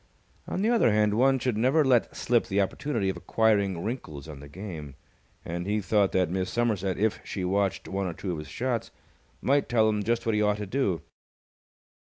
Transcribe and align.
On 0.47 0.63
the 0.63 0.69
other 0.71 0.91
hand, 0.91 1.13
one 1.13 1.37
should 1.37 1.55
never 1.57 1.85
let 1.85 2.15
slip 2.15 2.47
the 2.47 2.59
opportunity 2.59 3.07
of 3.09 3.17
acquiring 3.17 3.83
wrinkles 3.83 4.27
on 4.27 4.39
the 4.39 4.49
game, 4.49 4.95
and 5.45 5.67
he 5.67 5.79
thought 5.79 6.11
that 6.13 6.31
Miss 6.31 6.49
Somerset, 6.49 6.97
if 6.97 7.19
she 7.23 7.45
watched 7.45 7.87
one 7.87 8.07
or 8.07 8.13
two 8.15 8.31
of 8.31 8.39
his 8.39 8.47
shots, 8.47 8.89
might 9.43 9.69
tell 9.69 9.87
him 9.87 10.01
just 10.01 10.25
what 10.25 10.33
he 10.33 10.41
ought 10.41 10.57
to 10.57 10.65
do. 10.65 11.03